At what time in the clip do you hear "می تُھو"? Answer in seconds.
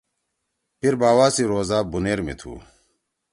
2.25-2.53